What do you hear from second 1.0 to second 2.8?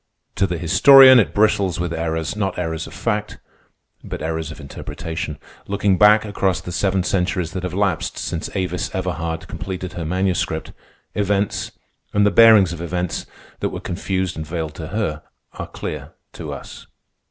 it bristles with errors—not